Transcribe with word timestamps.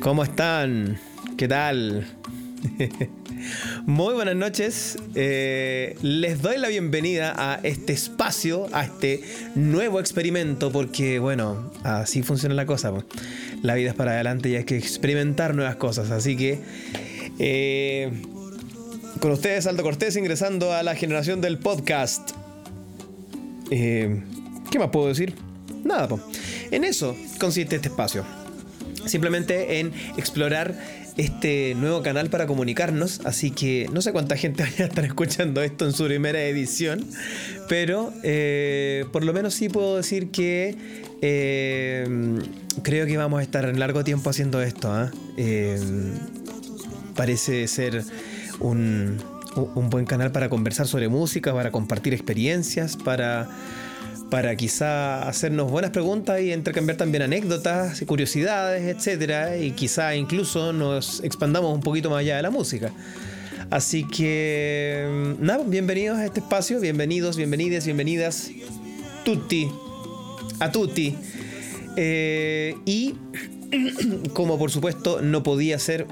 ¿Cómo 0.00 0.22
están? 0.22 0.98
¿Qué 1.36 1.48
tal? 1.48 2.06
Muy 3.86 4.14
buenas 4.14 4.36
noches. 4.36 4.96
Eh, 5.16 5.96
les 6.02 6.40
doy 6.40 6.56
la 6.58 6.68
bienvenida 6.68 7.34
a 7.36 7.58
este 7.64 7.94
espacio, 7.94 8.68
a 8.72 8.84
este 8.84 9.22
nuevo 9.56 9.98
experimento, 9.98 10.70
porque 10.70 11.18
bueno, 11.18 11.72
así 11.82 12.22
funciona 12.22 12.54
la 12.54 12.64
cosa. 12.64 12.92
La 13.62 13.74
vida 13.74 13.90
es 13.90 13.96
para 13.96 14.12
adelante 14.12 14.48
y 14.48 14.54
hay 14.54 14.64
que 14.64 14.78
experimentar 14.78 15.54
nuevas 15.56 15.76
cosas. 15.76 16.12
Así 16.12 16.36
que 16.36 16.60
eh, 17.40 18.12
con 19.20 19.32
ustedes, 19.32 19.66
Aldo 19.66 19.82
Cortés, 19.82 20.16
ingresando 20.16 20.72
a 20.72 20.84
la 20.84 20.94
generación 20.94 21.40
del 21.40 21.58
podcast. 21.58 22.30
Eh, 23.70 24.22
¿Qué 24.70 24.78
más 24.78 24.90
puedo 24.90 25.08
decir? 25.08 25.34
Nada, 25.82 26.08
en 26.70 26.84
eso 26.84 27.16
consiste 27.40 27.76
este 27.76 27.88
espacio. 27.88 28.37
Simplemente 29.06 29.80
en 29.80 29.92
explorar 30.16 30.74
este 31.18 31.74
nuevo 31.74 32.02
canal 32.02 32.30
para 32.30 32.46
comunicarnos. 32.46 33.20
Así 33.24 33.50
que 33.50 33.88
no 33.92 34.00
sé 34.00 34.12
cuánta 34.12 34.36
gente 34.36 34.62
vaya 34.70 34.86
a 34.86 34.88
estar 34.88 35.04
escuchando 35.04 35.62
esto 35.62 35.84
en 35.84 35.92
su 35.92 36.04
primera 36.06 36.40
edición. 36.42 37.04
Pero 37.68 38.12
eh, 38.22 39.04
por 39.12 39.24
lo 39.24 39.32
menos 39.32 39.54
sí 39.54 39.68
puedo 39.68 39.96
decir 39.96 40.30
que 40.30 40.76
eh, 41.20 42.06
creo 42.82 43.06
que 43.06 43.16
vamos 43.16 43.40
a 43.40 43.42
estar 43.42 43.64
en 43.66 43.78
largo 43.78 44.04
tiempo 44.04 44.30
haciendo 44.30 44.62
esto. 44.62 44.90
¿ah? 44.92 45.10
Eh, 45.36 45.78
parece 47.14 47.66
ser 47.66 48.04
un, 48.60 49.18
un 49.56 49.90
buen 49.90 50.06
canal 50.06 50.30
para 50.30 50.48
conversar 50.48 50.86
sobre 50.86 51.08
música, 51.08 51.52
para 51.52 51.72
compartir 51.72 52.14
experiencias, 52.14 52.96
para 52.96 53.48
para 54.30 54.54
quizá 54.56 55.26
hacernos 55.26 55.70
buenas 55.70 55.90
preguntas 55.90 56.40
y 56.40 56.52
intercambiar 56.52 56.96
también 56.96 57.22
anécdotas, 57.22 58.02
curiosidades, 58.06 58.84
etcétera, 58.94 59.56
y 59.56 59.72
quizá 59.72 60.14
incluso 60.14 60.72
nos 60.72 61.22
expandamos 61.24 61.74
un 61.74 61.80
poquito 61.80 62.10
más 62.10 62.20
allá 62.20 62.36
de 62.36 62.42
la 62.42 62.50
música. 62.50 62.92
Así 63.70 64.06
que, 64.06 65.06
mm, 65.38 65.44
nada, 65.44 65.64
bienvenidos 65.66 66.18
a 66.18 66.26
este 66.26 66.40
espacio, 66.40 66.80
bienvenidos, 66.80 67.36
bienvenidas, 67.36 67.84
bienvenidas, 67.84 68.50
tutti, 69.24 69.70
a 70.60 70.72
tutti. 70.72 71.16
Eh, 71.96 72.76
y 72.84 73.14
como 74.32 74.58
por 74.58 74.70
supuesto 74.70 75.20
no 75.22 75.42
podía 75.42 75.78
ser, 75.78 76.06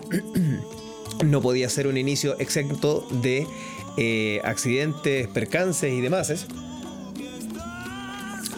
no 1.25 1.41
podía 1.43 1.69
ser 1.69 1.87
un 1.87 1.97
inicio 1.97 2.39
exento 2.39 3.07
de 3.23 3.47
eh, 3.99 4.41
accidentes, 4.45 5.29
percances 5.29 5.93
y 5.93 6.01
demás 6.01 6.47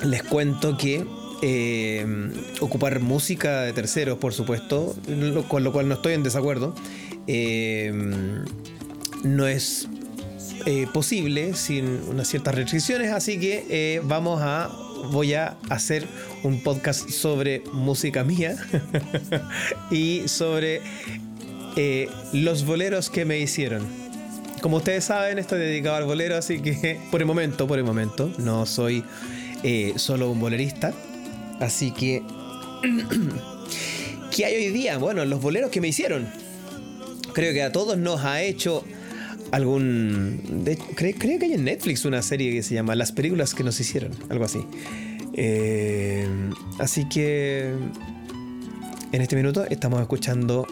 les 0.02 0.22
cuento 0.22 0.76
que 0.76 1.04
eh, 1.40 2.04
ocupar 2.60 2.98
música 3.00 3.62
de 3.62 3.72
terceros, 3.72 4.18
por 4.18 4.34
supuesto, 4.34 4.96
con 5.46 5.62
lo 5.62 5.72
cual 5.72 5.88
no 5.88 5.94
estoy 5.94 6.14
en 6.14 6.22
desacuerdo, 6.24 6.74
eh, 7.28 7.92
no 9.22 9.46
es 9.46 9.88
eh, 10.66 10.86
posible 10.92 11.54
sin 11.54 11.86
unas 12.08 12.26
ciertas 12.26 12.54
restricciones, 12.54 13.12
así 13.12 13.38
que 13.38 14.00
vamos 14.04 14.40
a 14.42 14.70
voy 15.12 15.34
a 15.34 15.56
hacer 15.70 16.08
un 16.42 16.60
podcast 16.60 17.08
sobre 17.08 17.62
música 17.72 18.24
mía 18.24 18.56
y 19.92 20.26
sobre 20.26 20.82
los 22.32 22.64
boleros 22.64 23.10
que 23.10 23.24
me 23.24 23.38
hicieron. 23.38 23.86
Como 24.60 24.78
ustedes 24.78 25.04
saben, 25.04 25.38
estoy 25.38 25.60
dedicado 25.60 25.94
al 25.94 26.04
bolero, 26.04 26.36
así 26.36 26.58
que 26.60 26.98
por 27.12 27.20
el 27.20 27.26
momento, 27.26 27.68
por 27.68 27.78
el 27.78 27.84
momento, 27.84 28.32
no 28.38 28.66
soy 28.66 29.04
eh, 29.62 29.94
solo 29.96 30.30
un 30.30 30.40
bolerista. 30.40 30.92
Así 31.60 31.90
que, 31.90 32.22
¿qué 34.34 34.44
hay 34.44 34.54
hoy 34.54 34.72
día? 34.72 34.98
Bueno, 34.98 35.24
los 35.24 35.40
boleros 35.40 35.70
que 35.70 35.80
me 35.80 35.88
hicieron. 35.88 36.28
Creo 37.32 37.52
que 37.52 37.62
a 37.62 37.72
todos 37.72 37.98
nos 37.98 38.24
ha 38.24 38.42
hecho 38.42 38.84
algún... 39.50 40.64
creo, 40.94 41.14
que 41.18 41.44
hay 41.44 41.52
en 41.52 41.64
Netflix 41.64 42.04
una 42.04 42.22
serie 42.22 42.52
que 42.52 42.62
se 42.62 42.74
llama 42.74 42.94
Las 42.94 43.12
películas 43.12 43.54
que 43.54 43.64
nos 43.64 43.78
hicieron, 43.80 44.12
algo 44.28 44.44
así. 44.44 44.60
Eh, 45.34 46.26
así 46.78 47.08
que 47.08 47.72
en 49.12 49.22
este 49.22 49.36
minuto 49.36 49.64
estamos 49.70 50.00
escuchando 50.00 50.66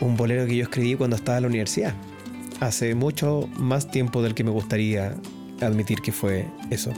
un 0.00 0.16
bolero 0.16 0.46
que 0.46 0.56
yo 0.56 0.62
escribí 0.62 0.94
cuando 0.94 1.16
estaba 1.16 1.38
en 1.38 1.42
la 1.42 1.48
universidad. 1.48 1.94
Hace 2.60 2.94
mucho 2.94 3.48
más 3.56 3.90
tiempo 3.90 4.22
del 4.22 4.34
que 4.34 4.44
me 4.44 4.50
gustaría 4.50 5.14
admitir 5.60 6.00
que 6.00 6.12
fue 6.12 6.46
eso. 6.70 6.92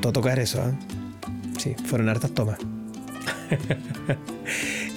Tocar 0.00 0.38
eso. 0.38 0.58
¿eh? 0.60 0.72
Sí, 1.58 1.74
fueron 1.84 2.08
hartas 2.08 2.30
tomas. 2.32 2.58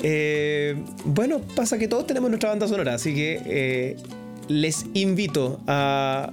Eh, 0.04 0.82
bueno, 1.06 1.42
pasa 1.56 1.78
que 1.78 1.88
todos 1.88 2.08
tenemos 2.08 2.32
nuestra 2.32 2.50
banda 2.50 2.68
sonora, 2.68 2.96
así 2.96 3.14
que 3.14 3.40
eh, 3.46 3.98
les 4.48 4.88
invito 4.96 5.62
a, 5.68 6.32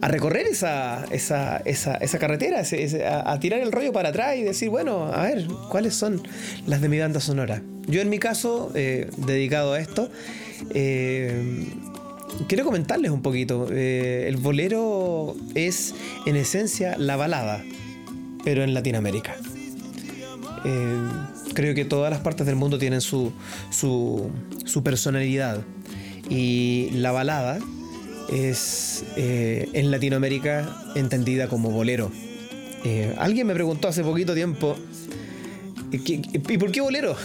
a 0.00 0.08
recorrer 0.08 0.46
esa, 0.46 1.04
esa, 1.10 1.56
esa, 1.64 1.96
esa 1.96 2.18
carretera, 2.20 2.62
a, 3.24 3.40
tirar 3.40 3.58
el 3.58 3.72
rollo 3.72 3.92
para 3.92 4.10
atrás 4.10 4.36
y 4.36 4.44
decir, 4.44 4.70
bueno, 4.70 5.12
a 5.12 5.22
ver, 5.24 5.48
¿cuáles 5.68 5.96
son 5.96 6.22
las 6.68 6.80
de 6.80 6.88
mi 6.88 7.00
banda 7.00 7.18
sonora? 7.18 7.60
Yo 7.88 8.00
en 8.00 8.08
mi 8.08 8.20
caso, 8.20 8.70
dedicado 8.72 9.72
a 9.72 9.80
esto, 9.80 10.12
quiero 12.48 12.64
comentarles 12.64 13.10
un 13.10 13.22
poquito. 13.22 13.68
Eh, 13.70 14.26
el 14.28 14.36
bolero 14.36 15.36
es 15.54 15.94
en 16.26 16.36
esencia 16.36 16.96
la 16.98 17.16
balada, 17.16 17.62
pero 18.44 18.62
en 18.62 18.74
Latinoamérica. 18.74 19.36
Eh, 20.64 21.08
creo 21.54 21.74
que 21.74 21.84
todas 21.84 22.10
las 22.10 22.20
partes 22.20 22.46
del 22.46 22.56
mundo 22.56 22.78
tienen 22.78 23.00
su, 23.00 23.32
su, 23.70 24.30
personalidad. 24.82 25.62
Y 26.28 26.90
la 26.92 27.12
balada 27.12 27.58
es 28.32 29.04
eh, 29.16 29.68
en 29.72 29.90
Latinoamérica 29.90 30.92
entendida 30.94 31.48
como 31.48 31.70
bolero. 31.70 32.10
alguien 33.18 33.46
me 33.46 33.54
preguntó 33.54 33.88
hace 33.88 34.02
poquito 34.02 34.34
tiempo, 34.34 34.76
¿y 35.92 36.58
por 36.58 36.70
qué 36.70 36.80
bolero? 36.80 37.16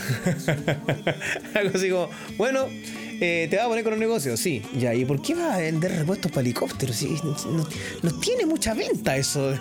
Algo 1.54 1.78
así 1.78 1.90
como, 1.90 2.10
bueno, 2.38 2.66
eh, 3.20 3.48
¿Te 3.50 3.58
va 3.58 3.66
a 3.66 3.68
poner 3.68 3.84
con 3.84 3.94
un 3.94 4.00
negocio? 4.00 4.36
Sí, 4.38 4.62
ya. 4.78 4.94
¿Y 4.94 5.06
por 5.06 5.22
qué 5.22 5.36
va 5.36 5.56
a 5.56 5.58
vender 5.59 5.92
repuestos 5.92 6.31
para 6.31 6.42
helicópteros? 6.42 7.02
no, 8.03 8.12
tiene 8.20 8.46
mucha 8.46 8.74
venta 8.74 9.16
eso. 9.18 9.53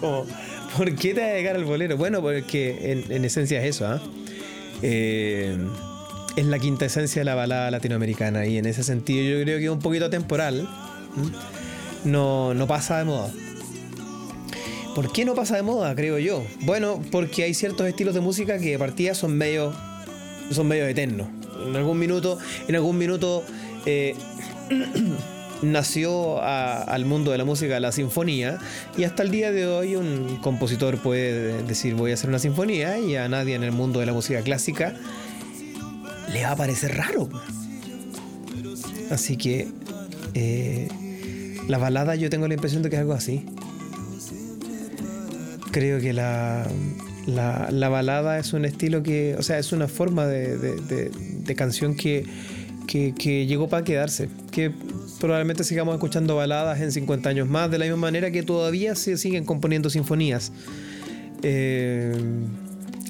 ¿Por 0.76 0.94
qué 0.94 1.14
te 1.14 1.20
va 1.20 1.26
a 1.28 1.34
llegar 1.34 1.56
al 1.56 1.64
bolero? 1.64 1.96
Bueno, 1.96 2.20
porque 2.22 3.04
en, 3.08 3.24
esencia 3.24 3.62
es 3.62 3.76
eso, 3.76 3.86
¿ah? 3.86 4.00
¿eh? 4.82 5.56
es 6.36 6.46
la 6.46 6.58
quinta 6.58 6.86
esencia 6.86 7.20
de 7.20 7.24
la 7.24 7.34
balada 7.34 7.70
latinoamericana 7.70 8.46
y 8.46 8.56
en 8.56 8.66
ese 8.66 8.82
sentido 8.82 9.38
yo 9.38 9.44
creo 9.44 9.58
que 9.58 9.70
un 9.70 9.80
poquito 9.80 10.08
temporal. 10.08 10.68
No, 12.04 12.54
no 12.54 12.66
pasa 12.66 12.98
de 12.98 13.04
moda. 13.04 13.30
¿Por 14.94 15.12
qué 15.12 15.24
no 15.24 15.34
pasa 15.34 15.56
de 15.56 15.62
moda, 15.62 15.94
creo 15.94 16.18
yo? 16.18 16.44
Bueno, 16.60 17.02
porque 17.10 17.44
hay 17.44 17.54
ciertos 17.54 17.86
estilos 17.86 18.14
de 18.14 18.20
música 18.20 18.58
que 18.58 18.72
de 18.72 18.78
partida 18.78 19.14
son 19.14 19.36
medio, 19.36 19.72
son 20.50 20.68
medio 20.68 20.86
eternos. 20.86 21.28
En 21.66 21.76
algún 21.76 21.98
minuto, 21.98 22.38
en 22.68 22.74
algún 22.74 22.98
minuto 22.98 23.44
eh, 23.86 24.14
nació 25.62 26.42
al 26.42 27.04
mundo 27.04 27.30
de 27.30 27.38
la 27.38 27.44
música 27.44 27.78
la 27.80 27.92
sinfonía 27.92 28.58
y 28.96 29.04
hasta 29.04 29.22
el 29.22 29.30
día 29.30 29.52
de 29.52 29.66
hoy 29.66 29.96
un 29.96 30.38
compositor 30.42 30.98
puede 30.98 31.62
decir 31.62 31.94
voy 31.94 32.10
a 32.10 32.14
hacer 32.14 32.28
una 32.28 32.40
sinfonía 32.40 32.98
y 32.98 33.16
a 33.16 33.28
nadie 33.28 33.54
en 33.54 33.62
el 33.62 33.72
mundo 33.72 34.00
de 34.00 34.06
la 34.06 34.12
música 34.12 34.42
clásica 34.42 34.94
le 36.32 36.42
va 36.42 36.52
a 36.52 36.56
parecer 36.56 36.96
raro. 36.96 37.28
Así 39.10 39.36
que 39.36 39.68
eh, 40.34 40.88
la 41.68 41.78
balada 41.78 42.14
yo 42.14 42.30
tengo 42.30 42.48
la 42.48 42.54
impresión 42.54 42.82
de 42.82 42.90
que 42.90 42.96
es 42.96 43.00
algo 43.00 43.12
así. 43.12 43.44
Creo 45.70 46.00
que 46.00 46.12
la, 46.12 46.66
la, 47.26 47.88
balada 47.88 48.38
es 48.38 48.52
un 48.52 48.64
estilo 48.64 49.02
que, 49.02 49.36
o 49.38 49.42
sea, 49.42 49.58
es 49.58 49.72
una 49.72 49.88
forma 49.88 50.26
de, 50.26 50.56
de 50.56 51.54
canción 51.54 51.96
que, 51.96 52.24
llegó 53.46 53.68
para 53.68 53.84
quedarse. 53.84 54.28
Que 54.50 54.72
probablemente 55.20 55.64
sigamos 55.64 55.94
escuchando 55.94 56.36
baladas 56.36 56.80
en 56.80 56.92
50 56.92 57.28
años 57.28 57.48
más, 57.48 57.70
de 57.70 57.78
la 57.78 57.84
misma 57.84 58.00
manera 58.00 58.30
que 58.30 58.42
todavía 58.42 58.94
se 58.94 59.16
siguen 59.16 59.44
componiendo 59.44 59.90
sinfonías. 59.90 60.52
Eh, 61.42 62.12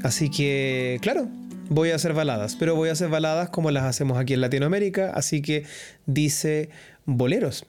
así 0.03 0.31
que, 0.31 0.99
claro, 1.03 1.29
voy 1.69 1.91
a 1.91 1.97
hacer 1.97 2.15
baladas, 2.15 2.57
pero 2.57 2.75
voy 2.75 2.89
a 2.89 2.93
hacer 2.93 3.09
baladas 3.09 3.51
como 3.51 3.71
las 3.71 3.85
hacemos 3.85 4.19
aquí 4.19 4.35
en 4.35 4.41
Latinoamérica, 4.41 5.11
así 5.11 5.43
que 5.43 5.65
dice 6.07 6.71
boleros. 7.05 7.67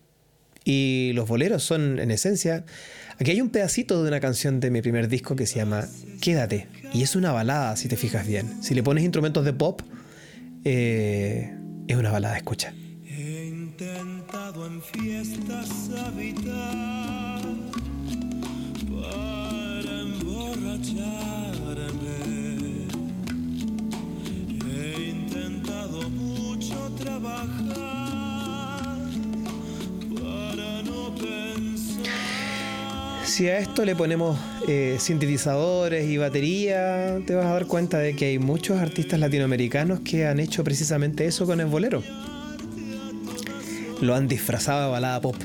Y 0.66 1.12
los 1.16 1.28
boleros 1.28 1.64
son, 1.64 2.00
en 2.00 2.10
esencia, 2.10 2.64
aquí 3.20 3.32
hay 3.32 3.42
un 3.42 3.50
pedacito 3.50 4.02
de 4.04 4.10
una 4.10 4.20
canción 4.20 4.60
de 4.60 4.72
mi 4.72 4.82
primer 4.82 5.08
disco 5.08 5.36
que 5.36 5.46
se 5.46 5.56
llama 5.56 5.86
Quédate. 6.22 6.68
Y 6.94 7.04
es 7.04 7.16
una 7.16 7.32
balada, 7.32 7.76
si 7.76 7.88
te 7.88 7.98
fijas 7.98 8.28
bien. 8.28 8.62
Si 8.62 8.74
le 8.76 8.84
pones 8.84 9.04
instrumentos 9.04 9.46
de 9.46 9.54
pop, 9.54 9.82
eh, 10.64 11.54
es 11.88 11.98
una 11.98 12.12
balada, 12.12 12.38
escucha. 12.38 12.74
He 13.06 13.48
intentado 13.48 14.66
en 14.68 14.82
fiestas 14.82 15.90
habitar 16.06 17.23
Si 33.34 33.50
a 33.50 33.58
esto 33.58 33.84
le 33.84 33.96
ponemos 33.96 34.38
eh, 34.68 34.98
sintetizadores 35.00 36.08
y 36.08 36.18
batería, 36.18 37.20
te 37.26 37.34
vas 37.34 37.48
a 37.48 37.54
dar 37.54 37.66
cuenta 37.66 37.98
de 37.98 38.16
que 38.16 38.26
hay 38.26 38.38
muchos 38.38 38.78
artistas 38.78 39.20
latinoamericanos 39.20 40.02
que 40.02 40.28
han 40.28 40.40
hecho 40.40 40.64
precisamente 40.64 41.26
eso 41.26 41.48
con 41.48 41.60
el 41.60 41.66
bolero. 41.66 42.04
Lo 44.02 44.14
han 44.14 44.28
disfrazado 44.28 44.86
de 44.86 44.92
balada 44.92 45.20
pop. 45.20 45.36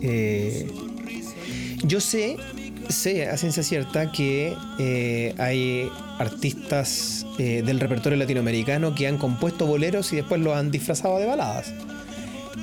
Eh, 0.00 0.66
yo 1.84 2.00
sé, 2.00 2.38
sé 2.88 3.28
a 3.28 3.36
ciencia 3.36 3.62
cierta 3.62 4.10
que 4.10 4.56
eh, 4.78 5.34
hay 5.36 5.90
artistas 6.18 7.26
eh, 7.38 7.62
del 7.66 7.80
repertorio 7.80 8.16
latinoamericano 8.16 8.94
que 8.94 9.06
han 9.08 9.18
compuesto 9.18 9.66
boleros 9.66 10.10
y 10.14 10.16
después 10.16 10.40
los 10.40 10.56
han 10.56 10.70
disfrazado 10.70 11.18
de 11.18 11.26
baladas. 11.26 11.70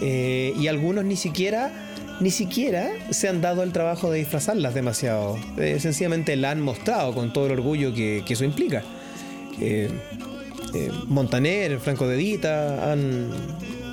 Y 0.01 0.67
algunos 0.67 1.05
ni 1.05 1.17
siquiera, 1.17 1.88
ni 2.19 2.31
siquiera 2.31 2.89
se 3.11 3.29
han 3.29 3.41
dado 3.41 3.63
el 3.63 3.71
trabajo 3.71 4.11
de 4.11 4.19
disfrazarlas 4.19 4.73
demasiado. 4.73 5.37
Eh, 5.57 5.77
sencillamente 5.79 6.35
la 6.35 6.51
han 6.51 6.61
mostrado 6.61 7.13
con 7.13 7.31
todo 7.31 7.45
el 7.45 7.53
orgullo 7.53 7.93
que, 7.93 8.23
eso 8.27 8.43
implica. 8.43 8.83
Eh, 9.61 9.89
eh, 10.73 10.91
Montaner, 11.07 11.79
Franco 11.79 12.07
de 12.07 12.17
Vita, 12.17 12.91
han, 12.91 13.29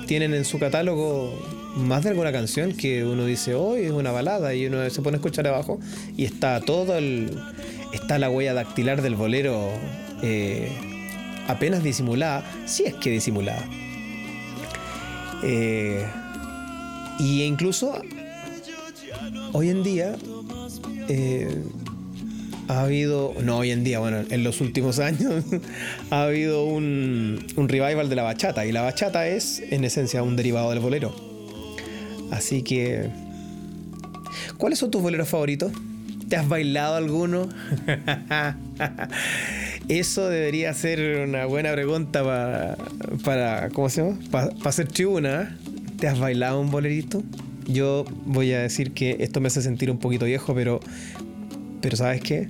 tienen 0.07 0.33
en 0.33 0.45
su 0.45 0.59
catálogo 0.59 1.33
más 1.75 2.03
de 2.03 2.09
alguna 2.09 2.31
canción 2.31 2.73
que 2.73 3.05
uno 3.05 3.25
dice, 3.25 3.55
hoy 3.55 3.83
es 3.83 3.91
una 3.91 4.11
balada, 4.11 4.53
y 4.53 4.65
uno 4.65 4.89
se 4.89 5.01
pone 5.01 5.15
a 5.15 5.19
escuchar 5.19 5.47
abajo 5.47 5.79
y 6.17 6.25
está 6.25 6.59
todo 6.59 6.97
el. 6.97 7.37
está 7.93 8.19
la 8.19 8.29
huella 8.29 8.53
dactilar 8.53 9.01
del 9.01 9.15
bolero 9.15 9.71
apenas 11.47 11.81
disimulada, 11.81 12.43
si 12.65 12.83
es 12.83 12.93
que 12.95 13.09
disimulada. 13.09 13.63
Y 17.19 17.43
incluso 17.43 18.01
hoy 19.53 19.69
en 19.69 19.83
día 19.83 20.15
eh, 21.07 21.63
ha 22.67 22.81
habido, 22.81 23.33
no 23.41 23.57
hoy 23.57 23.71
en 23.71 23.83
día, 23.83 23.99
bueno, 23.99 24.23
en 24.29 24.43
los 24.43 24.61
últimos 24.61 24.99
años 24.99 25.45
ha 26.09 26.23
habido 26.23 26.65
un, 26.65 27.45
un 27.55 27.69
revival 27.69 28.09
de 28.09 28.15
la 28.15 28.23
bachata 28.23 28.65
y 28.65 28.71
la 28.71 28.81
bachata 28.81 29.27
es 29.27 29.61
en 29.71 29.83
esencia 29.83 30.23
un 30.23 30.35
derivado 30.35 30.69
del 30.69 30.79
bolero. 30.79 31.15
Así 32.31 32.61
que, 32.61 33.09
¿cuáles 34.57 34.79
son 34.79 34.91
tus 34.91 35.01
boleros 35.01 35.29
favoritos? 35.29 35.71
¿Te 36.27 36.35
has 36.35 36.49
bailado 36.49 36.95
alguno? 36.95 37.47
Eso 39.87 40.27
debería 40.27 40.73
ser 40.73 41.25
una 41.25 41.45
buena 41.45 41.71
pregunta 41.71 42.21
para, 42.21 42.77
para 43.23 43.69
¿cómo 43.69 43.89
se 43.89 44.03
llama? 44.03 44.19
Para 44.29 44.49
hacer 44.65 44.89
tribuna. 44.89 45.57
¿Te 45.97 46.07
has 46.07 46.19
bailado 46.19 46.59
un 46.59 46.69
bolerito? 46.69 47.23
Yo 47.67 48.05
voy 48.25 48.53
a 48.53 48.61
decir 48.61 48.91
que 48.91 49.17
esto 49.19 49.41
me 49.41 49.47
hace 49.47 49.61
sentir 49.61 49.91
un 49.91 49.97
poquito 49.97 50.25
viejo, 50.25 50.55
pero, 50.55 50.79
pero 51.81 51.97
¿sabes 51.97 52.21
qué? 52.21 52.47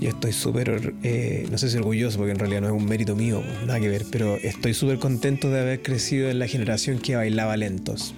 Yo 0.00 0.08
estoy 0.08 0.32
súper, 0.32 0.94
eh, 1.02 1.46
no 1.50 1.58
sé 1.58 1.68
si 1.70 1.76
orgulloso, 1.76 2.16
porque 2.18 2.32
en 2.32 2.38
realidad 2.38 2.62
no 2.62 2.68
es 2.68 2.72
un 2.72 2.86
mérito 2.86 3.14
mío, 3.14 3.42
nada 3.66 3.78
que 3.78 3.88
ver, 3.88 4.06
pero 4.10 4.36
estoy 4.36 4.74
súper 4.74 4.98
contento 4.98 5.50
de 5.50 5.60
haber 5.60 5.82
crecido 5.82 6.30
en 6.30 6.38
la 6.38 6.48
generación 6.48 6.98
que 6.98 7.16
bailaba 7.16 7.56
lentos. 7.56 8.14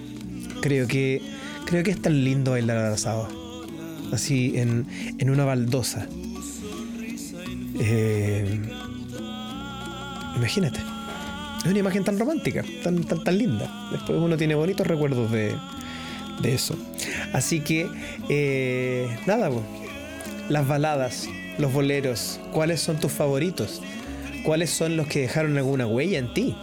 Creo 0.61 0.87
que, 0.87 1.21
creo 1.65 1.83
que 1.83 1.91
es 1.91 2.01
tan 2.01 2.23
lindo 2.23 2.51
bailar 2.51 2.77
abrazado, 2.77 3.27
así 4.13 4.53
en, 4.55 4.85
en 5.19 5.29
una 5.29 5.43
baldosa. 5.43 6.07
Eh, 7.79 8.59
imagínate. 10.37 10.79
Es 11.59 11.69
una 11.69 11.79
imagen 11.79 12.03
tan 12.03 12.17
romántica, 12.17 12.63
tan, 12.81 13.03
tan, 13.03 13.23
tan 13.23 13.37
linda. 13.37 13.89
Después 13.91 14.19
uno 14.19 14.37
tiene 14.37 14.55
bonitos 14.55 14.87
recuerdos 14.87 15.31
de, 15.31 15.53
de 16.43 16.53
eso. 16.53 16.75
Así 17.33 17.61
que, 17.61 17.87
eh, 18.29 19.07
nada, 19.25 19.49
las 20.49 20.67
baladas, 20.67 21.27
los 21.57 21.73
boleros, 21.73 22.39
¿cuáles 22.51 22.79
son 22.81 22.99
tus 22.99 23.11
favoritos? 23.11 23.81
¿Cuáles 24.43 24.69
son 24.69 24.95
los 24.97 25.07
que 25.07 25.21
dejaron 25.21 25.57
alguna 25.57 25.87
huella 25.87 26.19
en 26.19 26.31
ti? 26.33 26.55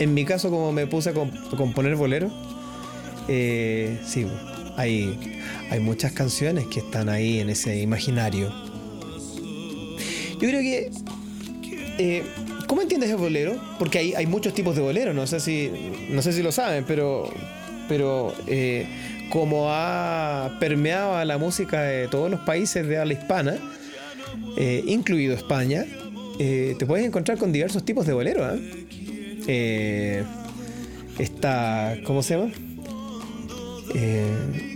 En 0.00 0.12
mi 0.14 0.24
caso, 0.24 0.50
como 0.50 0.72
me 0.72 0.88
puse 0.88 1.10
a, 1.10 1.14
comp- 1.14 1.56
componer 1.56 1.94
boleros, 1.94 2.32
eh, 3.28 4.00
sí, 4.04 4.26
hay, 4.76 5.16
hay 5.70 5.78
muchas 5.80 6.10
canciones 6.12 6.66
que 6.66 6.80
están 6.80 7.08
ahí 7.08 7.38
en 7.38 7.48
ese 7.50 7.80
imaginario. 7.80 8.52
Yo 10.40 10.48
creo 10.48 10.60
que. 10.60 10.90
eh, 11.98 12.22
¿Cómo 12.66 12.80
entiendes 12.82 13.10
el 13.10 13.16
bolero? 13.16 13.56
Porque 13.78 13.98
hay, 13.98 14.14
hay 14.14 14.26
muchos 14.26 14.52
tipos 14.54 14.74
de 14.74 14.82
bolero, 14.82 15.12
no 15.14 15.26
sé 15.26 15.38
si, 15.38 15.70
no 16.10 16.22
sé 16.22 16.32
si 16.32 16.42
lo 16.42 16.50
saben, 16.50 16.84
pero, 16.88 17.30
pero 17.88 18.32
eh, 18.46 18.86
como 19.30 19.66
ha 19.68 20.56
permeado 20.60 21.16
a 21.16 21.24
la 21.24 21.38
música 21.38 21.82
de 21.82 22.08
todos 22.08 22.30
los 22.30 22.40
países 22.40 22.86
de 22.86 22.98
habla 22.98 23.14
hispana, 23.14 23.56
eh, 24.56 24.82
incluido 24.86 25.34
España, 25.34 25.84
eh, 26.38 26.74
te 26.78 26.86
puedes 26.86 27.06
encontrar 27.06 27.38
con 27.38 27.52
diversos 27.52 27.84
tipos 27.84 28.06
de 28.06 28.12
bolero. 28.12 28.52
¿eh? 28.54 28.60
Eh, 29.46 30.24
está, 31.18 31.96
¿cómo 32.04 32.22
se 32.22 32.36
llama? 32.36 32.52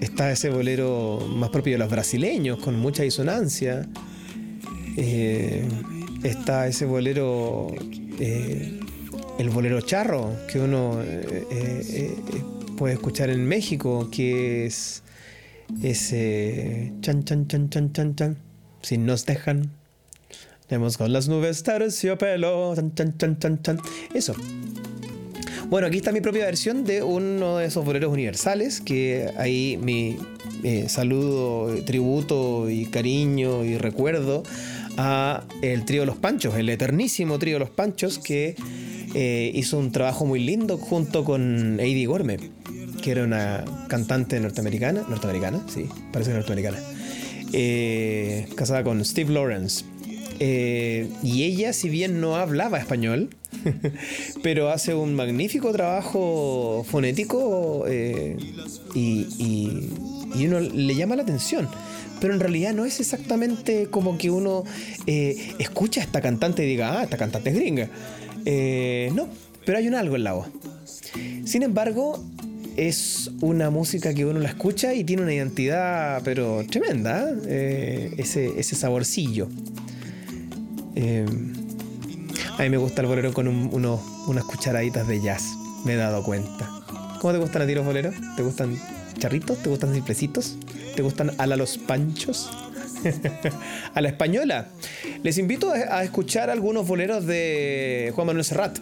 Está 0.00 0.30
ese 0.30 0.50
bolero 0.50 1.18
más 1.34 1.50
propio 1.50 1.72
de 1.72 1.78
los 1.78 1.90
brasileños, 1.90 2.58
con 2.58 2.78
mucha 2.78 3.02
disonancia. 3.02 3.88
Está 6.22 6.68
ese 6.68 6.84
bolero, 6.84 7.68
el 8.18 9.50
bolero 9.50 9.80
charro, 9.80 10.32
que 10.50 10.60
uno 10.60 11.00
eh, 11.02 12.14
puede 12.78 12.94
escuchar 12.94 13.28
en 13.28 13.44
México, 13.44 14.08
que 14.10 14.64
es 14.64 15.02
ese 15.82 16.92
chan 17.00 17.24
chan 17.24 17.48
chan 17.48 17.68
chan 17.68 17.92
chan 17.92 18.14
chan. 18.14 18.36
Si 18.82 18.96
nos 18.96 19.26
dejan, 19.26 19.72
tenemos 20.68 20.96
con 20.96 21.12
las 21.12 21.28
nubes 21.28 21.64
terciopelo, 21.64 22.74
chan 22.76 22.94
chan 22.94 23.18
chan 23.18 23.38
chan 23.40 23.62
chan. 23.62 23.80
Eso. 24.14 24.34
Bueno, 25.68 25.88
aquí 25.88 25.98
está 25.98 26.12
mi 26.12 26.20
propia 26.20 26.46
versión 26.46 26.84
de 26.84 27.02
uno 27.02 27.58
de 27.58 27.66
esos 27.66 27.84
boleros 27.84 28.12
universales, 28.12 28.80
que 28.80 29.28
ahí 29.36 29.76
mi 29.82 30.16
eh, 30.62 30.88
saludo, 30.88 31.74
eh, 31.74 31.82
tributo 31.82 32.70
y 32.70 32.86
cariño 32.86 33.64
y 33.64 33.76
recuerdo 33.76 34.44
a 34.96 35.44
el 35.62 35.84
trío 35.84 36.06
Los 36.06 36.16
Panchos, 36.16 36.56
el 36.56 36.68
eternísimo 36.70 37.38
trío 37.38 37.58
Los 37.58 37.70
Panchos, 37.70 38.18
que 38.18 38.54
eh, 39.14 39.50
hizo 39.54 39.78
un 39.78 39.90
trabajo 39.90 40.26
muy 40.26 40.40
lindo 40.40 40.76
junto 40.76 41.24
con 41.24 41.78
Heidi 41.80 42.04
Gorme, 42.04 42.38
que 43.02 43.10
era 43.10 43.24
una 43.24 43.64
cantante 43.88 44.38
norteamericana, 44.40 45.04
norteamericana, 45.08 45.62
sí, 45.68 45.86
parece 46.12 46.32
norteamericana, 46.32 46.78
eh, 47.52 48.46
casada 48.54 48.84
con 48.84 49.04
Steve 49.04 49.32
Lawrence. 49.32 49.84
Eh, 50.40 51.08
y 51.22 51.44
ella, 51.44 51.72
si 51.72 51.88
bien 51.88 52.20
no 52.20 52.36
hablaba 52.36 52.78
español, 52.78 53.30
pero 54.42 54.68
hace 54.68 54.94
un 54.94 55.14
magnífico 55.14 55.72
trabajo 55.72 56.84
fonético 56.88 57.84
y, 58.94 59.88
uno 60.44 60.60
le 60.60 60.94
llama 60.94 61.16
la 61.16 61.22
atención. 61.22 61.68
Pero 62.20 62.34
en 62.34 62.40
realidad 62.40 62.74
no 62.74 62.84
es 62.84 63.00
exactamente 63.00 63.86
como 63.86 64.18
que 64.18 64.30
uno 64.30 64.64
escucha 65.06 66.00
a 66.00 66.04
esta 66.04 66.20
cantante 66.20 66.64
y 66.64 66.68
diga, 66.68 67.00
ah, 67.00 67.04
esta 67.04 67.16
cantante 67.16 67.50
es 67.50 67.56
gringa. 67.56 67.88
Eh, 68.50 69.10
no, 69.14 69.28
pero 69.66 69.76
hay 69.76 69.88
un 69.88 69.94
algo 69.94 70.16
en 70.16 70.24
la 70.24 70.32
voz. 70.32 70.46
Sin 71.44 71.62
embargo, 71.62 72.24
es 72.78 73.30
una 73.42 73.68
música 73.68 74.14
que 74.14 74.24
uno 74.24 74.38
la 74.40 74.48
escucha 74.48 74.94
y 74.94 75.04
tiene 75.04 75.22
una 75.22 75.34
identidad, 75.34 76.22
pero 76.24 76.64
tremenda, 76.70 77.30
¿eh? 77.46 78.14
ese, 78.16 78.58
ese 78.58 78.74
saborcillo. 78.74 79.48
Eh, 80.94 81.26
a 82.56 82.62
mí 82.62 82.70
me 82.70 82.78
gusta 82.78 83.02
el 83.02 83.08
bolero 83.08 83.32
con 83.34 83.48
un- 83.48 83.68
unos- 83.72 84.00
unas 84.28 84.44
cucharaditas 84.44 85.06
de 85.06 85.20
jazz, 85.20 85.44
me 85.84 85.92
he 85.92 85.96
dado 85.96 86.22
cuenta. 86.22 86.70
¿Cómo 87.20 87.32
te 87.34 87.38
gustan 87.38 87.62
a 87.62 87.66
ti 87.66 87.74
los 87.74 87.84
boleros? 87.84 88.14
¿Te 88.36 88.42
gustan 88.42 88.78
charritos? 89.18 89.58
¿Te 89.58 89.68
gustan 89.68 89.92
simplecitos? 89.92 90.56
¿Te 90.96 91.02
gustan 91.02 91.32
a 91.38 91.46
la 91.46 91.56
los 91.56 91.76
panchos? 91.78 92.48
a 93.94 94.00
la 94.00 94.08
española. 94.08 94.68
Les 95.22 95.38
invito 95.38 95.70
a, 95.70 96.04
escuchar 96.04 96.50
algunos 96.50 96.86
boleros 96.86 97.26
de 97.26 98.12
Juan 98.14 98.26
Manuel 98.28 98.44
Serrat. 98.44 98.78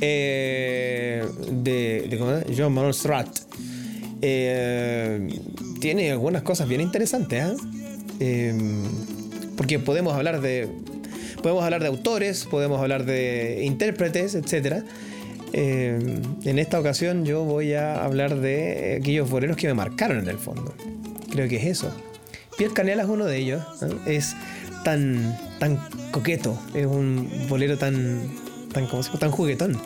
Eh, 0.00 1.24
de, 1.50 2.06
de 2.08 2.18
¿cómo 2.18 2.32
es? 2.32 2.58
Joan 2.58 2.72
Manuel 2.72 2.94
Serrat. 2.94 3.28
Eh, 4.22 5.28
tiene 5.80 6.10
algunas 6.10 6.42
cosas 6.42 6.66
bien 6.66 6.80
interesantes, 6.80 7.42
¿ah? 7.42 7.54
Eh, 8.20 8.54
porque 9.54 9.78
podemos 9.78 10.14
hablar 10.14 10.40
de 10.40 10.68
podemos 11.42 11.62
hablar 11.62 11.82
de 11.82 11.88
autores, 11.88 12.46
podemos 12.46 12.80
hablar 12.80 13.04
de 13.04 13.60
intérpretes, 13.64 14.34
etcétera. 14.34 14.82
Eh, 15.52 15.98
en 16.44 16.58
esta 16.58 16.80
ocasión 16.80 17.26
yo 17.26 17.44
voy 17.44 17.74
a 17.74 18.02
hablar 18.02 18.40
de 18.40 18.98
aquellos 19.00 19.28
boleros 19.28 19.58
que 19.58 19.66
me 19.66 19.74
marcaron 19.74 20.20
en 20.20 20.28
el 20.28 20.38
fondo. 20.38 20.74
Creo 21.30 21.46
que 21.46 21.56
es 21.56 21.64
eso. 21.64 21.94
Pierre 22.56 22.72
Canela 22.72 23.02
es 23.02 23.08
uno 23.08 23.26
de 23.26 23.36
ellos. 23.36 23.62
Es 24.06 24.34
tan, 24.84 25.36
tan 25.58 25.78
coqueto. 26.12 26.56
Es 26.74 26.86
un 26.86 27.28
bolero 27.48 27.76
tan, 27.76 28.22
tan, 28.72 28.86
¿cómo 28.86 29.02
se 29.02 29.08
llama? 29.08 29.18
tan 29.18 29.30
juguetón. 29.32 29.76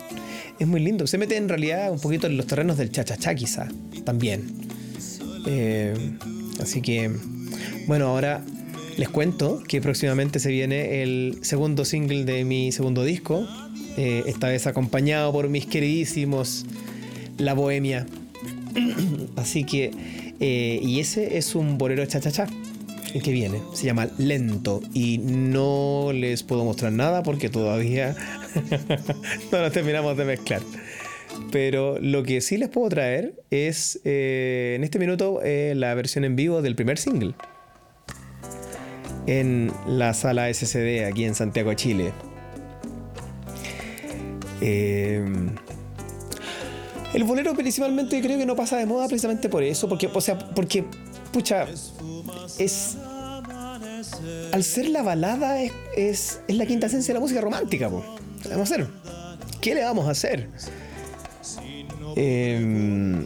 Es 0.58 0.66
muy 0.66 0.80
lindo. 0.80 1.06
Se 1.06 1.16
mete 1.16 1.36
en 1.36 1.48
realidad 1.48 1.90
un 1.90 2.00
poquito 2.00 2.26
en 2.26 2.36
los 2.36 2.46
terrenos 2.46 2.76
del 2.76 2.90
cha-cha-cha 2.90 3.34
quizá. 3.34 3.68
También. 4.04 4.52
Eh, 5.46 5.94
así 6.60 6.82
que, 6.82 7.10
bueno, 7.86 8.08
ahora 8.08 8.44
les 8.96 9.08
cuento 9.08 9.62
que 9.66 9.80
próximamente 9.80 10.40
se 10.40 10.50
viene 10.50 11.02
el 11.02 11.38
segundo 11.42 11.84
single 11.84 12.24
de 12.24 12.44
mi 12.44 12.72
segundo 12.72 13.04
disco. 13.04 13.46
eh, 13.96 14.24
esta 14.26 14.48
vez 14.48 14.66
acompañado 14.66 15.32
por 15.32 15.48
mis 15.48 15.66
queridísimos 15.66 16.66
La 17.36 17.54
Bohemia. 17.54 18.06
Así 19.36 19.64
que, 19.64 19.90
eh, 20.40 20.80
y 20.82 21.00
ese 21.00 21.38
es 21.38 21.54
un 21.54 21.78
bolero 21.78 22.04
cha-cha-cha. 22.06 22.46
Que 23.12 23.32
viene 23.32 23.60
se 23.72 23.86
llama 23.86 24.08
Lento 24.18 24.80
y 24.94 25.18
no 25.18 26.10
les 26.12 26.42
puedo 26.42 26.64
mostrar 26.64 26.92
nada 26.92 27.22
porque 27.22 27.48
todavía 27.48 28.14
no 29.52 29.60
lo 29.60 29.70
terminamos 29.72 30.16
de 30.16 30.24
mezclar. 30.24 30.62
Pero 31.50 31.98
lo 32.00 32.22
que 32.22 32.40
sí 32.40 32.56
les 32.56 32.68
puedo 32.68 32.88
traer 32.88 33.34
es 33.50 34.00
eh, 34.04 34.74
en 34.76 34.84
este 34.84 34.98
minuto 34.98 35.40
eh, 35.42 35.74
la 35.76 35.94
versión 35.94 36.24
en 36.24 36.36
vivo 36.36 36.62
del 36.62 36.74
primer 36.74 36.98
single 36.98 37.34
en 39.26 39.70
la 39.86 40.14
sala 40.14 40.52
SCD 40.52 41.04
aquí 41.04 41.24
en 41.24 41.34
Santiago, 41.34 41.74
Chile. 41.74 42.12
Eh, 44.60 45.22
el 47.14 47.24
bolero 47.24 47.54
principalmente 47.54 48.20
creo 48.20 48.38
que 48.38 48.46
no 48.46 48.56
pasa 48.56 48.76
de 48.78 48.86
moda 48.86 49.06
precisamente 49.06 49.48
por 49.48 49.62
eso, 49.62 49.88
porque, 49.88 50.08
o 50.12 50.20
sea, 50.20 50.38
porque, 50.38 50.84
pucha, 51.32 51.66
es... 52.58 52.96
Al 54.52 54.64
ser 54.64 54.88
la 54.88 55.02
balada 55.02 55.60
es, 55.62 55.72
es, 55.96 56.40
es 56.48 56.56
la 56.56 56.66
quinta 56.66 56.86
esencia 56.86 57.12
de 57.12 57.14
la 57.14 57.20
música 57.20 57.40
romántica, 57.40 57.88
po. 57.90 58.02
¿Qué 58.42 58.48
vamos 58.50 58.70
a 58.70 58.74
hacer? 58.74 58.86
¿Qué 59.60 59.74
le 59.74 59.84
vamos 59.84 60.06
a 60.06 60.10
hacer? 60.12 60.48
Eh, 62.16 63.24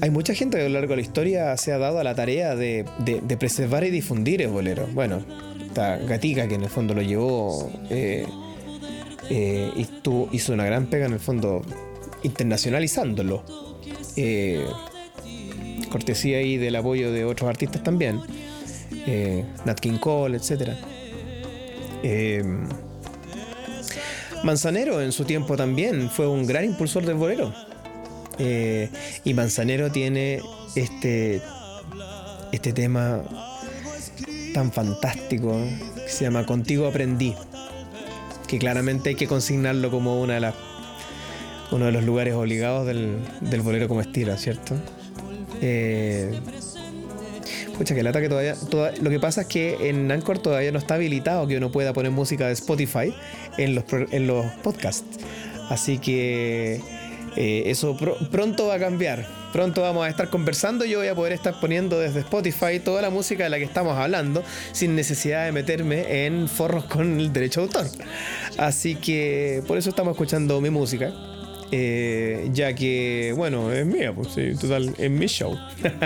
hay 0.00 0.10
mucha 0.10 0.34
gente 0.34 0.56
que 0.58 0.64
a 0.64 0.68
lo 0.68 0.74
largo 0.74 0.90
de 0.90 0.96
la 0.96 1.02
historia 1.02 1.56
se 1.56 1.72
ha 1.72 1.78
dado 1.78 1.98
a 1.98 2.04
la 2.04 2.14
tarea 2.14 2.54
de, 2.54 2.84
de- 3.04 3.36
preservar 3.36 3.84
y 3.84 3.90
difundir 3.90 4.42
el 4.42 4.48
bolero. 4.48 4.86
Bueno, 4.94 5.24
está 5.66 5.96
Gatica 5.98 6.46
que 6.48 6.54
en 6.54 6.62
el 6.62 6.70
fondo 6.70 6.94
lo 6.94 7.02
llevó 7.02 7.70
eh, 7.90 8.26
eh, 9.28 9.70
y 9.76 9.86
hizo 10.32 10.52
una 10.52 10.64
gran 10.64 10.86
pega 10.86 11.06
en 11.06 11.12
el 11.14 11.20
fondo 11.20 11.62
internacionalizándolo. 12.22 13.42
Cortesía 15.96 16.38
ahí 16.38 16.58
del 16.58 16.76
apoyo 16.76 17.10
de 17.10 17.24
otros 17.24 17.48
artistas 17.48 17.82
también. 17.82 18.20
Eh, 19.06 19.44
Nat 19.64 19.80
King 19.80 19.98
Cole, 19.98 20.36
etc. 20.36 20.72
Manzanero 24.44 25.00
en 25.00 25.12
su 25.12 25.24
tiempo 25.24 25.56
también 25.56 26.10
fue 26.10 26.28
un 26.28 26.46
gran 26.46 26.64
impulsor 26.64 27.04
del 27.04 27.16
bolero. 27.16 27.52
Eh, 28.38 28.90
y 29.24 29.34
Manzanero 29.34 29.90
tiene 29.90 30.40
este, 30.74 31.40
este 32.52 32.72
tema 32.72 33.22
tan 34.52 34.70
fantástico 34.72 35.58
que 35.96 36.08
se 36.08 36.24
llama 36.24 36.44
Contigo 36.44 36.86
aprendí. 36.86 37.34
Que 38.46 38.58
claramente 38.58 39.08
hay 39.08 39.14
que 39.16 39.26
consignarlo 39.26 39.90
como 39.90 40.20
una 40.20 40.34
de 40.34 40.40
las, 40.40 40.54
uno 41.72 41.86
de 41.86 41.92
los 41.92 42.04
lugares 42.04 42.34
obligados 42.34 42.86
del, 42.86 43.16
del 43.40 43.62
bolero 43.62 43.88
como 43.88 44.00
estilo, 44.00 44.36
¿cierto? 44.36 44.76
Eh, 45.60 46.32
Pucha, 47.76 47.94
que 47.94 48.02
lata 48.02 48.20
que 48.22 48.28
todavía, 48.30 48.54
toda- 48.70 48.92
Lo 49.02 49.10
que 49.10 49.20
pasa 49.20 49.42
es 49.42 49.46
que 49.48 49.90
en 49.90 50.10
Anchor 50.10 50.38
todavía 50.38 50.72
no 50.72 50.78
está 50.78 50.94
habilitado 50.94 51.46
que 51.46 51.58
uno 51.58 51.70
pueda 51.70 51.92
poner 51.92 52.10
música 52.10 52.46
de 52.46 52.54
Spotify 52.54 53.14
en 53.58 53.74
los, 53.74 53.84
en 54.12 54.26
los 54.26 54.46
podcasts. 54.62 55.04
Así 55.68 55.98
que 55.98 56.80
eh, 57.36 57.62
eso 57.66 57.94
pro- 57.96 58.16
pronto 58.30 58.68
va 58.68 58.74
a 58.76 58.78
cambiar. 58.78 59.26
Pronto 59.52 59.82
vamos 59.82 60.06
a 60.06 60.08
estar 60.08 60.30
conversando 60.30 60.84
yo 60.86 60.98
voy 61.00 61.08
a 61.08 61.14
poder 61.14 61.32
estar 61.34 61.60
poniendo 61.60 61.98
desde 61.98 62.20
Spotify 62.20 62.78
toda 62.82 63.02
la 63.02 63.10
música 63.10 63.44
de 63.44 63.50
la 63.50 63.58
que 63.58 63.64
estamos 63.64 63.96
hablando 63.98 64.42
sin 64.72 64.94
necesidad 64.94 65.44
de 65.44 65.52
meterme 65.52 66.24
en 66.26 66.48
forros 66.48 66.84
con 66.84 67.20
el 67.20 67.30
derecho 67.32 67.60
de 67.60 67.66
autor. 67.66 67.86
Así 68.56 68.94
que 68.96 69.62
por 69.66 69.76
eso 69.76 69.90
estamos 69.90 70.12
escuchando 70.12 70.60
mi 70.62 70.70
música. 70.70 71.12
Eh, 71.72 72.48
ya 72.52 72.74
que, 72.74 73.32
bueno, 73.36 73.72
es 73.72 73.84
mía, 73.86 74.12
pues 74.14 74.28
sí, 74.34 74.52
total, 74.60 74.94
es 74.98 75.10
mi 75.10 75.26
show. 75.26 75.56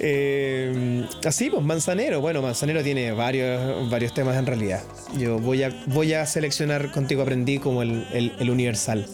Eh, 0.00 1.04
así, 1.24 1.50
pues 1.50 1.62
Manzanero. 1.64 2.20
Bueno, 2.20 2.40
Manzanero 2.42 2.82
tiene 2.84 3.10
varios, 3.12 3.90
varios 3.90 4.14
temas 4.14 4.36
en 4.36 4.46
realidad. 4.46 4.80
Yo 5.18 5.38
voy 5.38 5.64
a, 5.64 5.72
voy 5.86 6.12
a 6.14 6.24
seleccionar 6.24 6.92
Contigo 6.92 7.22
Aprendí 7.22 7.58
como 7.58 7.82
el, 7.82 8.06
el- 8.38 8.50
universal. 8.50 9.06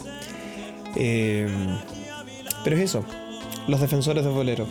Eh, 0.97 1.49
pero 2.63 2.77
es 2.77 2.83
eso, 2.83 3.05
los 3.67 3.81
defensores 3.81 4.25
del 4.25 4.35
bolero. 4.35 4.67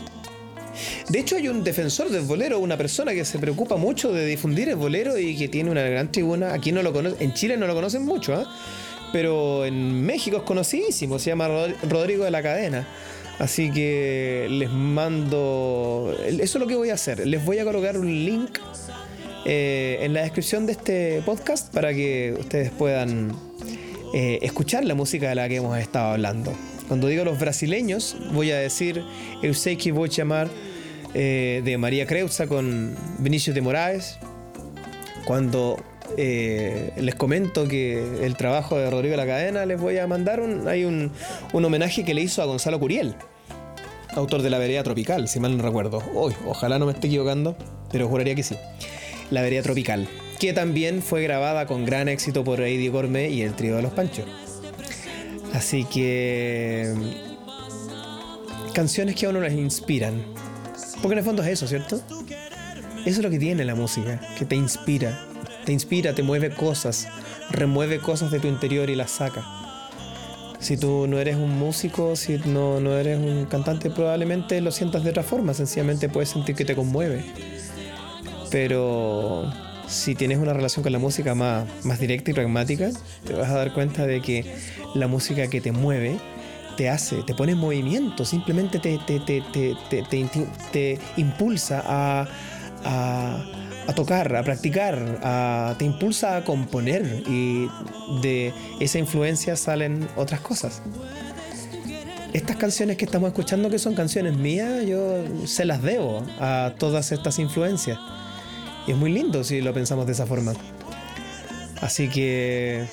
De 1.09 1.19
hecho, 1.19 1.35
hay 1.35 1.47
un 1.47 1.63
defensor 1.63 2.09
del 2.09 2.25
bolero, 2.25 2.59
una 2.59 2.77
persona 2.77 3.13
que 3.13 3.25
se 3.25 3.39
preocupa 3.39 3.75
mucho 3.77 4.11
de 4.13 4.25
difundir 4.25 4.69
el 4.69 4.75
bolero 4.75 5.17
y 5.17 5.35
que 5.35 5.47
tiene 5.47 5.69
una 5.71 5.81
gran 5.81 6.11
tribuna. 6.11 6.53
Aquí 6.53 6.71
no 6.71 6.81
lo 6.83 6.93
conoce, 6.93 7.23
en 7.23 7.33
Chile 7.33 7.57
no 7.57 7.67
lo 7.67 7.73
conocen 7.73 8.05
mucho, 8.05 8.35
¿ah? 8.35 8.45
Pero 9.13 9.63
en 9.63 10.03
México 10.05 10.35
es 10.37 10.43
conocidísimo. 10.43 11.19
Se 11.19 11.29
llama 11.29 11.47
Rod- 11.47 11.75
Rodrigo 11.89 12.25
de 12.25 12.31
la 12.31 12.43
Cadena. 12.43 12.85
Así 13.39 13.71
que 13.71 14.47
les 14.49 14.69
mando. 14.69 16.13
Eso 16.27 16.57
es 16.57 16.61
lo 16.61 16.67
que 16.67 16.75
voy 16.75 16.89
a 16.89 16.95
hacer. 16.95 17.25
Les 17.25 17.43
voy 17.45 17.59
a 17.59 17.63
colocar 17.63 17.97
un 17.97 18.07
link 18.07 18.59
eh, 19.45 19.99
en 20.01 20.13
la 20.13 20.21
descripción 20.21 20.65
de 20.65 20.73
este 20.73 21.21
podcast 21.25 21.73
para 21.73 21.93
que 21.93 22.35
ustedes 22.39 22.69
puedan 22.71 23.31
eh, 24.13 24.39
escuchar 24.41 24.85
la 24.85 24.93
música 24.95 25.29
de 25.29 25.35
la 25.35 25.47
que 25.47 25.55
hemos 25.55 25.77
estado 25.79 26.11
hablando. 26.11 26.53
Cuando 26.87 27.07
digo 27.07 27.23
los 27.23 27.39
brasileños, 27.39 28.15
voy 28.33 28.51
a 28.51 28.57
decir 28.57 29.01
Eu 29.41 29.53
sei 29.53 29.77
que 29.77 29.91
eh, 31.15 31.61
de 31.63 31.77
María 31.77 32.05
Creuza 32.05 32.47
con 32.47 32.95
Vinicius 33.19 33.55
de 33.55 33.61
Moraes. 33.61 34.17
Cuando 35.25 35.77
eh, 36.17 36.91
les 36.97 37.15
comento 37.15 37.67
que 37.67 38.25
el 38.25 38.35
trabajo 38.35 38.77
de 38.77 38.89
Rodrigo 38.89 39.15
la 39.15 39.25
Cadena, 39.25 39.65
les 39.65 39.79
voy 39.79 39.97
a 39.97 40.07
mandar 40.07 40.39
un, 40.39 40.67
hay 40.67 40.85
un, 40.85 41.11
un 41.53 41.65
homenaje 41.65 42.03
que 42.03 42.13
le 42.13 42.21
hizo 42.21 42.41
a 42.41 42.45
Gonzalo 42.45 42.79
Curiel, 42.79 43.15
autor 44.15 44.41
de 44.41 44.49
La 44.49 44.59
Vereda 44.59 44.83
Tropical, 44.83 45.27
si 45.27 45.39
mal 45.39 45.57
no 45.57 45.63
recuerdo. 45.63 46.03
Uy, 46.13 46.33
ojalá 46.45 46.79
no 46.79 46.85
me 46.85 46.91
esté 46.91 47.07
equivocando, 47.07 47.55
pero 47.91 48.07
juraría 48.07 48.35
que 48.35 48.43
sí. 48.43 48.55
La 49.31 49.41
Vereda 49.41 49.63
Tropical, 49.63 50.07
que 50.39 50.53
también 50.53 51.01
fue 51.01 51.23
grabada 51.23 51.65
con 51.65 51.85
gran 51.85 52.07
éxito 52.07 52.43
por 52.43 52.61
Eddie 52.61 52.89
Gorme 52.89 53.29
y 53.29 53.41
el 53.41 53.53
trío 53.55 53.75
de 53.75 53.81
los 53.81 53.93
Panchos. 53.93 54.25
Así 55.53 55.85
que. 55.85 56.93
Canciones 58.73 59.15
que 59.15 59.27
a 59.27 59.29
uno 59.29 59.39
les 59.39 59.53
inspiran. 59.53 60.23
Porque 61.01 61.13
en 61.13 61.19
el 61.19 61.25
fondo 61.25 61.43
es 61.43 61.49
eso, 61.49 61.67
¿cierto? 61.67 62.01
Eso 63.05 63.19
es 63.19 63.23
lo 63.23 63.29
que 63.29 63.37
tiene 63.37 63.63
la 63.65 63.75
música, 63.75 64.19
que 64.37 64.45
te 64.45 64.55
inspira. 64.55 65.27
Te 65.65 65.71
inspira, 65.71 66.13
te 66.13 66.23
mueve 66.23 66.49
cosas, 66.49 67.07
remueve 67.49 67.99
cosas 67.99 68.31
de 68.31 68.39
tu 68.39 68.47
interior 68.47 68.89
y 68.89 68.95
las 68.95 69.11
saca. 69.11 69.43
Si 70.63 70.77
tú 70.77 71.07
no 71.07 71.19
eres 71.19 71.35
un 71.35 71.59
músico, 71.59 72.15
si 72.15 72.37
no, 72.45 72.79
eres 72.97 73.17
un 73.17 73.45
cantante, 73.45 73.89
probablemente 73.89 74.61
lo 74.61 74.71
sientas 74.71 75.03
de 75.03 75.09
otra 75.09 75.23
forma. 75.23 75.53
Sencillamente 75.53 76.07
puedes 76.07 76.29
sentir 76.29 76.55
que 76.55 76.63
te 76.63 76.73
conmueve. 76.73 77.25
Pero 78.49 79.51
si 79.87 80.15
tienes 80.15 80.37
una 80.37 80.53
relación 80.53 80.83
con 80.83 80.93
la 80.93 80.99
música 80.99 81.35
más, 81.35 81.67
directa 81.99 82.31
y 82.31 82.33
pragmática, 82.33 82.91
te 83.25 83.33
vas 83.33 83.49
a 83.49 83.55
dar 83.55 83.73
cuenta 83.73 84.05
de 84.05 84.21
que 84.21 84.55
la 84.95 85.07
música 85.07 85.47
que 85.47 85.59
te 85.59 85.73
mueve 85.73 86.17
te 86.77 86.89
hace, 86.89 87.23
te 87.23 87.33
pone 87.33 87.51
en 87.51 87.57
movimiento, 87.57 88.23
simplemente 88.23 88.79
te, 88.79 88.99
impulsa 91.17 91.83
a, 91.85 92.27
a 93.87 93.93
tocar, 93.93 94.35
a 94.35 94.43
practicar, 94.43 95.19
a- 95.23 95.75
te 95.77 95.85
impulsa 95.85 96.37
a 96.37 96.43
componer 96.43 97.23
y 97.27 97.67
de 98.21 98.53
esa 98.79 98.99
influencia 98.99 99.55
salen 99.55 100.07
otras 100.15 100.39
cosas. 100.41 100.81
Estas 102.33 102.55
canciones 102.57 102.97
que 102.97 103.05
estamos 103.05 103.27
escuchando, 103.27 103.69
que 103.69 103.77
son 103.77 103.93
canciones 103.93 104.35
mías, 104.37 104.85
yo 104.87 105.23
se 105.45 105.65
las 105.65 105.83
debo 105.83 106.23
a 106.39 106.73
todas 106.79 107.11
estas 107.11 107.37
influencias. 107.39 107.99
Y 108.87 108.91
es 108.91 108.97
muy 108.97 109.11
lindo 109.11 109.43
si 109.43 109.61
lo 109.61 109.73
pensamos 109.73 110.07
de 110.07 110.13
esa 110.13 110.25
forma. 110.25 110.53
Así 111.81 112.07
que, 112.09 112.85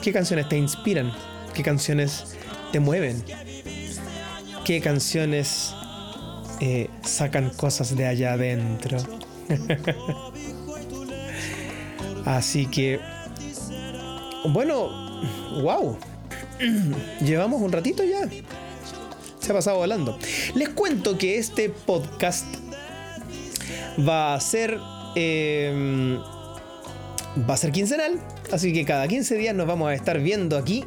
¿qué 0.00 0.12
canciones 0.12 0.48
te 0.48 0.56
inspiran? 0.56 1.12
¿Qué 1.52 1.62
canciones 1.62 2.36
te 2.72 2.80
mueven? 2.80 3.22
¿Qué 4.64 4.80
canciones 4.80 5.74
eh, 6.60 6.88
sacan 7.02 7.50
cosas 7.50 7.94
de 7.94 8.06
allá 8.06 8.32
adentro? 8.34 8.98
Así 12.24 12.66
que, 12.66 13.00
bueno, 14.48 14.88
wow. 15.62 15.96
llevamos 17.24 17.62
un 17.62 17.72
ratito 17.72 18.04
ya. 18.04 18.28
Se 19.40 19.52
ha 19.52 19.54
pasado 19.54 19.78
volando. 19.78 20.18
Les 20.54 20.68
cuento 20.70 21.16
que 21.16 21.38
este 21.38 21.70
podcast 21.70 22.46
va 24.06 24.34
a 24.34 24.40
ser. 24.40 24.78
eh, 25.14 26.18
va 27.48 27.54
a 27.54 27.56
ser 27.56 27.72
quincenal. 27.72 28.18
Así 28.52 28.72
que 28.72 28.84
cada 28.84 29.06
15 29.06 29.36
días 29.36 29.54
nos 29.54 29.66
vamos 29.66 29.88
a 29.88 29.94
estar 29.94 30.18
viendo 30.20 30.56
aquí 30.56 30.84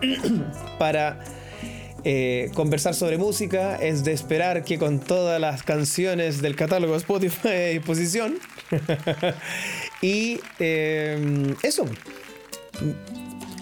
para 0.78 1.20
eh, 2.04 2.50
conversar 2.54 2.94
sobre 2.94 3.18
música. 3.18 3.76
Es 3.76 4.04
de 4.04 4.12
esperar 4.12 4.64
que 4.64 4.78
con 4.78 5.00
todas 5.00 5.40
las 5.40 5.62
canciones 5.62 6.42
del 6.42 6.56
catálogo 6.56 6.96
Spotify 6.96 7.48
a 7.48 7.68
disposición. 7.68 8.34
y 10.02 10.40
eh, 10.58 11.54
eso. 11.62 11.84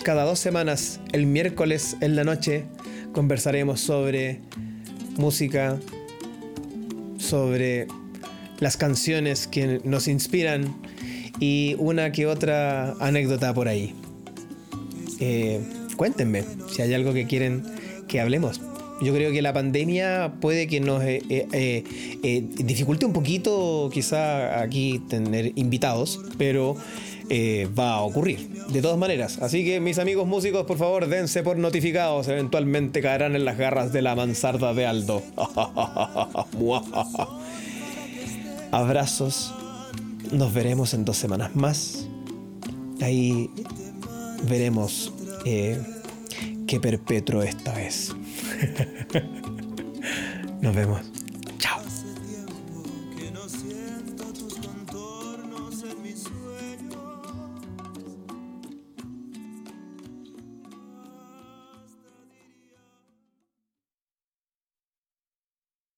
Cada 0.02 0.24
dos 0.24 0.38
semanas, 0.38 1.00
el 1.12 1.26
miércoles 1.26 1.96
en 2.00 2.16
la 2.16 2.24
noche, 2.24 2.64
conversaremos 3.12 3.80
sobre 3.80 4.40
música, 5.16 5.78
sobre 7.18 7.86
las 8.60 8.76
canciones 8.76 9.46
que 9.46 9.80
nos 9.84 10.08
inspiran 10.08 10.74
y 11.38 11.76
una 11.78 12.12
que 12.12 12.26
otra 12.26 12.92
anécdota 13.00 13.52
por 13.52 13.68
ahí. 13.68 13.94
Eh, 15.18 15.60
cuéntenme 15.96 16.44
si 16.70 16.80
hay 16.80 16.94
algo 16.94 17.12
que 17.12 17.26
quieren 17.26 17.79
que 18.10 18.20
hablemos. 18.20 18.60
Yo 19.00 19.14
creo 19.14 19.32
que 19.32 19.40
la 19.40 19.54
pandemia 19.54 20.34
puede 20.40 20.66
que 20.66 20.80
nos 20.80 21.02
eh, 21.02 21.22
eh, 21.30 21.84
eh, 22.22 22.44
dificulte 22.56 23.06
un 23.06 23.14
poquito 23.14 23.88
quizá 23.90 24.60
aquí 24.60 25.00
tener 25.08 25.52
invitados, 25.56 26.20
pero 26.36 26.76
va 27.78 27.92
a 27.92 28.00
ocurrir 28.00 28.50
de 28.70 28.82
todas 28.82 28.98
maneras. 28.98 29.38
Así 29.40 29.64
que 29.64 29.78
mis 29.78 30.00
amigos 30.00 30.26
músicos, 30.26 30.66
por 30.66 30.76
favor, 30.76 31.06
dense 31.06 31.44
por 31.44 31.56
notificados. 31.56 32.26
Eventualmente 32.26 33.00
caerán 33.00 33.36
en 33.36 33.44
las 33.44 33.56
garras 33.56 33.92
de 33.92 34.02
la 34.02 34.16
mansarda 34.16 34.74
de 34.74 34.84
Aldo. 34.84 35.22
Abrazos. 38.72 39.54
Nos 40.32 40.52
veremos 40.52 40.92
en 40.92 41.04
dos 41.04 41.16
semanas 41.16 41.54
más. 41.54 42.08
Ahí 43.00 43.48
veremos 44.48 45.12
qué 46.70 46.78
perpetro 46.78 47.42
esta 47.42 47.74
vez. 47.74 48.14
Nos 50.60 50.72
vemos. 50.72 51.00